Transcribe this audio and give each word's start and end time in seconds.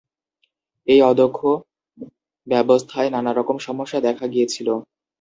এই 0.87 0.99
অদক্ষ 1.03 1.39
ব্যবস্থায় 2.47 3.09
নানারকম 3.09 3.57
সমস্যা 3.59 3.99
দেখা 4.01 4.25
গিয়েছিল। 4.27 4.67